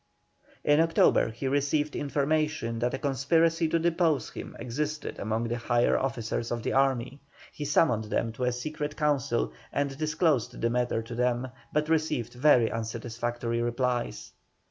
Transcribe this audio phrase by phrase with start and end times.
[0.63, 5.95] In October he received information that a conspiracy to depose him existed among the higher
[5.95, 7.19] officers of the army.
[7.53, 12.33] He summoned them to a secret council and disclosed the matter to them, but received
[12.33, 14.31] very unsatisfactory replies.